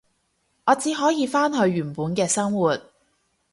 [0.65, 2.75] 我只可以返去原本嘅生活